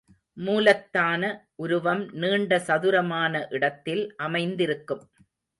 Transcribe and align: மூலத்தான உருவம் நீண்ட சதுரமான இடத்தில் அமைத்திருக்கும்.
மூலத்தான 0.37 1.23
உருவம் 1.55 2.01
நீண்ட 2.13 2.59
சதுரமான 2.59 3.47
இடத்தில் 3.49 4.03
அமைத்திருக்கும். 4.23 5.05